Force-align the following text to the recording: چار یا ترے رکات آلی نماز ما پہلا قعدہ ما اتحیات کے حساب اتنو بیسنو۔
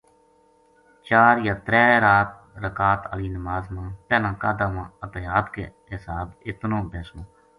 چار 1.07 1.33
یا 1.47 1.53
ترے 1.65 1.85
رکات 2.63 3.01
آلی 3.13 3.29
نماز 3.37 3.63
ما 3.73 3.83
پہلا 4.07 4.31
قعدہ 4.41 4.67
ما 4.73 4.83
اتحیات 5.03 5.45
کے 5.55 5.65
حساب 5.91 6.27
اتنو 6.49 6.79
بیسنو۔ 6.89 7.23